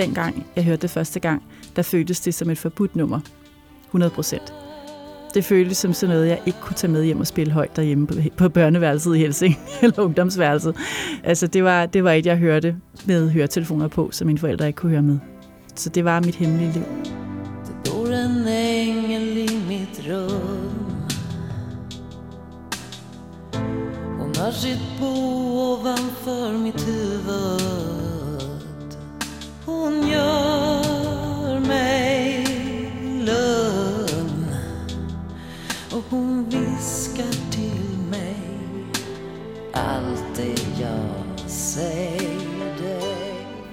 [0.00, 1.42] dengang jeg hørte det første gang,
[1.76, 3.20] der føltes det som et forbudt nummer.
[3.86, 4.54] 100 procent.
[5.34, 8.06] Det føltes som sådan noget, jeg ikke kunne tage med hjem og spille højt derhjemme
[8.06, 10.76] på, på børneværelset i Helsing, eller ungdomsværelset.
[11.24, 12.76] Altså, det var, det var et, jeg hørte
[13.06, 15.18] med høretelefoner på, som mine forældre ikke kunne høre med.
[15.74, 16.84] Så det var mit hemmelige liv.
[17.66, 20.90] Der bor en engel i mit rum
[24.18, 25.12] Hon har sitt bo
[25.72, 27.59] ovanför mitt huvud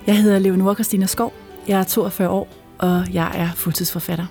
[0.07, 1.33] Jeg hedder Leonora Christina Skov.
[1.67, 4.25] Jeg er 42 år, og jeg er fuldtidsforfatter.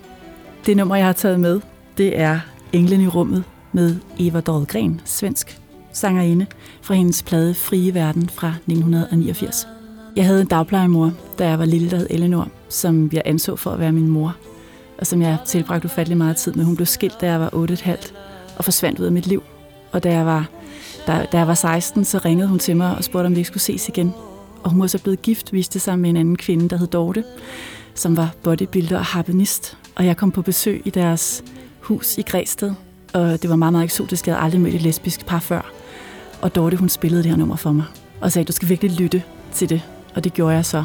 [0.67, 1.61] Det nummer, jeg har taget med,
[1.99, 2.41] det er
[2.73, 5.61] Englen i rummet med Eva Dahlgren, svensk
[5.93, 6.47] sangerinde,
[6.83, 9.69] fra hendes plade Frie Verden fra 1989.
[10.17, 13.71] Jeg havde en dagplejemor, da jeg var lille, der hed Eleanor, som jeg anså for
[13.71, 14.37] at være min mor,
[14.99, 16.65] og som jeg tilbragte ufattelig meget tid med.
[16.65, 18.13] Hun blev skilt, da jeg var 8,5
[18.59, 19.43] og forsvandt ud af mit liv.
[19.93, 20.49] Og da jeg var,
[21.07, 23.49] da, da jeg var 16, så ringede hun til mig og spurgte, om vi ikke
[23.49, 24.15] skulle ses igen.
[24.63, 27.25] Og hun var så blevet gift, viste sig med en anden kvinde, der hed Dorte,
[27.95, 29.79] som var bodybuilder og harpenist.
[29.95, 31.45] Og jeg kom på besøg i deres
[31.81, 32.75] hus i Græsted,
[33.13, 34.27] og det var meget, meget eksotisk.
[34.27, 35.73] Jeg havde aldrig mødt et lesbisk par før.
[36.43, 37.85] Og Dorte, hun spillede det her nummer for mig,
[38.21, 39.83] og sagde, du skal virkelig lytte til det.
[40.15, 40.85] Og det gjorde jeg så.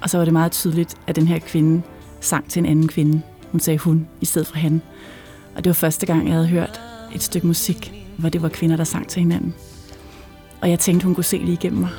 [0.00, 1.82] Og så var det meget tydeligt, at den her kvinde
[2.20, 3.22] sang til en anden kvinde.
[3.50, 4.82] Hun sagde hun, i stedet for han.
[5.56, 6.80] Og det var første gang, jeg havde hørt
[7.14, 9.54] et stykke musik, hvor det var kvinder, der sang til hinanden.
[10.60, 11.90] Og jeg tænkte, hun kunne se lige igennem mig.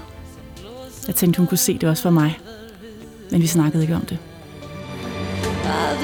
[1.07, 2.39] Jeg tænkte, hun kunne se det også for mig.
[3.31, 4.17] Men vi snakkede ikke om det.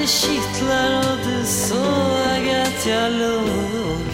[0.02, 4.08] Det kittlar och du såg att jag låg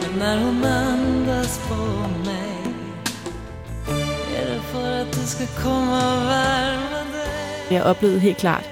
[0.00, 1.74] Men när hon andas på
[2.24, 2.74] mig
[4.36, 8.64] Är det för att du ska komma och värma dig Jeg oplevede helt klart,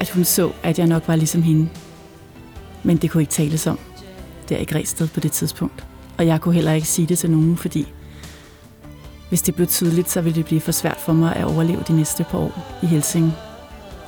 [0.00, 1.68] at hun så, at jeg nok var ligesom hende.
[2.82, 3.78] Men det kunne ikke tales om.
[4.50, 5.84] Der i Græsted på det tidspunkt.
[6.18, 7.92] Og jeg kunne heller ikke sige det til nogen, fordi
[9.28, 11.96] hvis det blev tydeligt, så ville det blive for svært for mig at overleve de
[11.96, 13.32] næste par år i Helsing.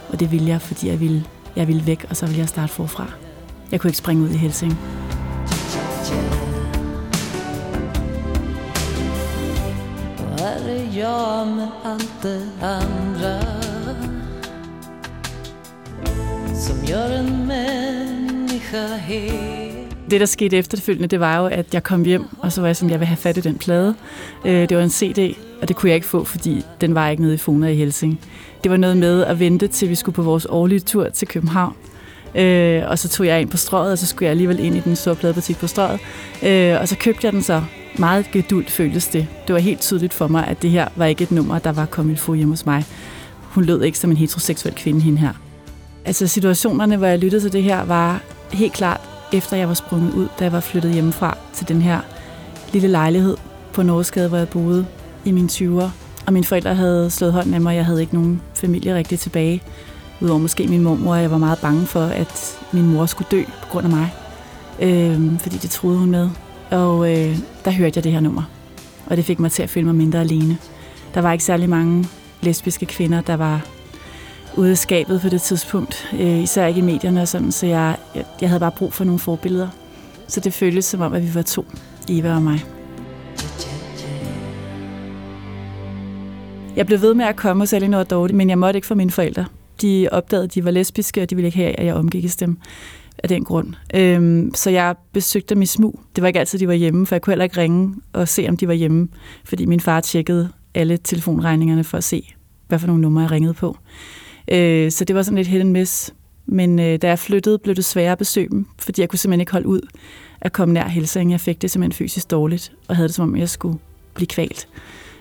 [0.08, 1.24] Og det ville jeg, fordi jeg ville,
[1.56, 3.06] jeg ville væk, og så ville jeg starte forfra.
[3.70, 4.78] Jeg kunne ikke springe ud i Helsing.
[10.18, 13.40] Och jeg är med alt det andre
[16.54, 19.71] Som gør en människa hel
[20.12, 22.76] det, der skete efterfølgende, det var jo, at jeg kom hjem, og så var jeg
[22.76, 23.94] sådan, jeg vil have fat i den plade.
[24.44, 27.22] Øh, Det var en CD, og det kunne jeg ikke få, fordi den var ikke
[27.22, 28.20] nede i Fona i Helsing.
[28.62, 31.74] Det var noget med at vente, til vi skulle på vores årlige tur til København.
[32.34, 34.80] Øh, og så tog jeg ind på strøget, og så skulle jeg alligevel ind i
[34.80, 36.00] den store pladebutik på strøget.
[36.42, 37.62] Øh, og så købte jeg den så.
[37.98, 39.26] Meget gedult føltes det.
[39.46, 41.86] Det var helt tydeligt for mig, at det her var ikke et nummer, der var
[41.86, 42.84] kommet få hjemme hos mig.
[43.40, 45.32] Hun lød ikke som en heteroseksuel kvinde, hende her.
[46.04, 48.20] Altså situationerne, hvor jeg lyttede til det her, var
[48.52, 49.00] helt klart
[49.32, 52.00] efter jeg var sprunget ud, da jeg var flyttet hjemmefra til den her
[52.72, 53.36] lille lejlighed
[53.72, 54.86] på Norskade, hvor jeg boede
[55.24, 55.88] i mine 20'er.
[56.26, 59.18] Og mine forældre havde slået hånd med mig, og jeg havde ikke nogen familie rigtig
[59.18, 59.62] tilbage.
[60.20, 63.42] Udover måske min mormor, og jeg var meget bange for, at min mor skulle dø
[63.62, 64.10] på grund af mig.
[64.80, 66.30] Øh, fordi det troede hun med.
[66.70, 68.42] Og øh, der hørte jeg det her nummer.
[69.06, 70.58] Og det fik mig til at føle mig mindre alene.
[71.14, 72.08] Der var ikke særlig mange
[72.40, 73.66] lesbiske kvinder, der var
[74.56, 76.08] ude af skabet på det tidspunkt.
[76.20, 79.04] Øh, især ikke i medierne og sådan, så jeg, jeg, jeg havde bare brug for
[79.04, 79.68] nogle forbilleder.
[80.28, 81.64] Så det føltes som om, at vi var to,
[82.08, 82.64] Eva og mig.
[86.76, 88.94] Jeg blev ved med at komme hos Elinor og Dorte, men jeg måtte ikke for
[88.94, 89.44] mine forældre.
[89.82, 92.58] De opdagede, at de var lesbiske, og de ville ikke have, at jeg omgik dem
[93.18, 93.74] af den grund.
[93.94, 96.00] Øhm, så jeg besøgte dem i smug.
[96.16, 98.46] Det var ikke altid, de var hjemme, for jeg kunne heller ikke ringe og se,
[98.48, 99.08] om de var hjemme,
[99.44, 102.34] fordi min far tjekkede alle telefonregningerne for at se,
[102.68, 103.76] hvad for nogle numre jeg ringede på.
[104.48, 106.14] Øh, så det var sådan lidt hit and miss.
[106.46, 109.40] Men øh, da jeg flyttede, blev det sværere at besøge dem, fordi jeg kunne simpelthen
[109.40, 109.80] ikke holde ud
[110.40, 111.30] at komme nær Helsing.
[111.30, 113.78] Jeg fik det simpelthen fysisk dårligt, og havde det som om, jeg skulle
[114.14, 114.68] blive kvalt.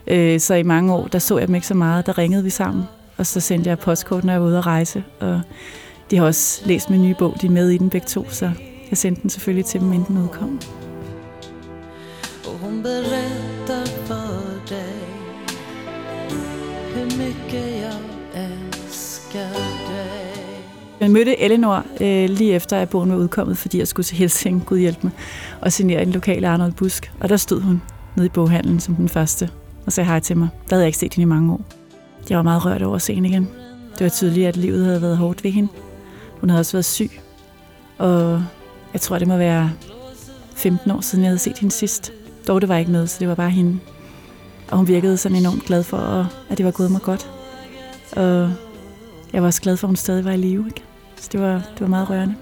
[0.07, 2.06] Øh, så i mange år, der så jeg dem ikke så meget.
[2.06, 2.84] Der ringede vi sammen,
[3.18, 5.04] og så sendte jeg postkort, når jeg var ude at rejse.
[5.19, 5.42] Og
[6.12, 8.51] de har også læst min nye bog, de er med i den begge to, så
[8.90, 10.60] jeg sendte den selvfølgelig til dem, inden den udkom.
[12.46, 15.12] Og hun beretter for dig
[16.96, 17.81] Hur mycket
[21.01, 24.65] Jeg mødte Eleanor øh, lige efter, at bogen var udkommet, fordi jeg skulle til Helsing,
[24.65, 25.12] Gud hjælp mig,
[25.62, 27.12] og signere den lokale Arnold Busk.
[27.19, 27.81] Og der stod hun
[28.15, 29.50] nede i boghandlen som den første
[29.86, 30.48] og sagde hej til mig.
[30.69, 31.62] Der havde jeg ikke set hende i mange år.
[32.30, 33.50] Jeg var meget rørt over at se hende igen.
[33.94, 35.69] Det var tydeligt, at livet havde været hårdt ved hende.
[36.39, 37.12] Hun havde også været syg.
[37.98, 38.44] Og
[38.94, 39.71] jeg tror, det må være
[40.56, 42.13] 15 år siden, jeg havde set hende sidst.
[42.48, 43.80] Dog det var ikke med, så det var bare hende.
[44.71, 47.31] Og hun virkede sådan enormt glad for, at det var gået mig godt.
[48.15, 48.53] Og
[49.33, 50.65] jeg var også glad for, at hun stadig var i live.
[50.68, 50.83] Ikke?
[51.22, 52.36] Så det var, det var meget rørende.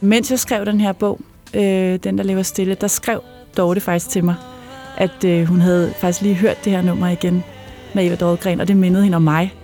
[0.00, 1.20] Mens jeg skrev den her bog,
[1.54, 3.22] øh, Den, der lever stille, der skrev
[3.56, 4.34] Dorte faktisk til mig,
[4.96, 7.44] at øh, hun havde faktisk lige hørt det her nummer igen
[7.94, 9.54] med Eva Dahlgren, og det mindede hende om mig.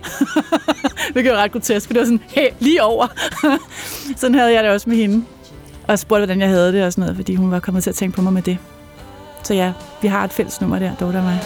[1.13, 3.07] Hvilket var ret grotesk, for det var sådan, hey, lige over.
[4.17, 5.25] sådan havde jeg det også med hende.
[5.87, 7.95] Og spurgte, hvordan jeg havde det og sådan noget, fordi hun var kommet til at
[7.95, 8.57] tænke på mig med det.
[9.43, 11.39] Så ja, vi har et fælles nummer der, Dorte og mig.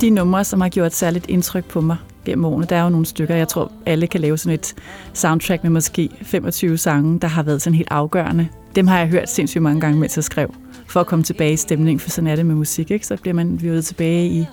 [0.00, 3.06] De numre, som har gjort særligt indtryk på mig gennem årene, der er jo nogle
[3.06, 3.34] stykker.
[3.34, 4.74] Jeg tror, alle kan lave sådan et
[5.12, 8.48] soundtrack med måske 25 sange, der har været sådan helt afgørende.
[8.76, 10.54] Dem har jeg hørt sindssygt mange gange, mens jeg skrev,
[10.86, 13.06] for at komme tilbage i stemning, for sådan er det med musik, ikke?
[13.06, 14.46] Så bliver man virvet tilbage i,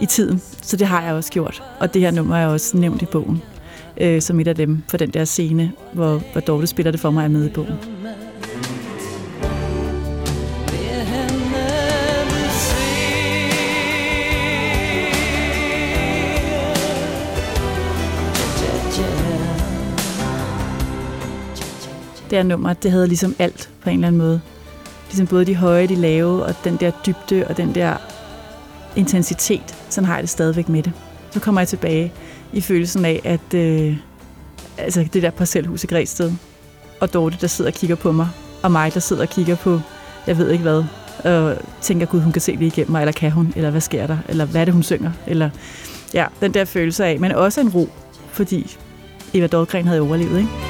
[0.00, 0.42] i tiden.
[0.62, 1.62] Så det har jeg også gjort.
[1.80, 3.42] Og det her nummer er også nævnt i bogen,
[4.00, 7.10] øh, som et af dem for den der scene, hvor, hvor Dorte spiller det for
[7.10, 7.74] mig, er med i bogen.
[22.30, 24.40] Det her nummer, det havde ligesom alt på en eller anden måde.
[25.08, 27.96] Ligesom både de høje, de lave, og den der dybde, og den der
[28.96, 29.76] intensitet.
[29.88, 30.92] Sådan har jeg det stadigvæk med det.
[31.30, 32.12] Så kommer jeg tilbage
[32.52, 33.96] i følelsen af, at øh,
[34.78, 36.32] altså det der parcelhus i Græsted,
[37.00, 38.28] og Dorte, der sidder og kigger på mig,
[38.62, 39.80] og mig, der sidder og kigger på,
[40.26, 40.84] jeg ved ikke hvad,
[41.24, 44.06] og tænker, gud, hun kan se det igennem mig, eller kan hun, eller hvad sker
[44.06, 45.50] der, eller hvad er det, hun synger, eller
[46.14, 47.88] ja, den der følelse af, men også en ro,
[48.32, 48.76] fordi
[49.34, 50.69] Eva Dahlgren havde overlevet, ikke?